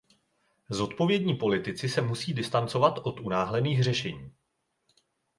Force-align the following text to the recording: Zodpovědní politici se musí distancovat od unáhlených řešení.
Zodpovědní 0.69 1.35
politici 1.35 1.89
se 1.89 2.01
musí 2.01 2.33
distancovat 2.33 2.97
od 3.03 3.19
unáhlených 3.19 3.83
řešení. 3.83 4.31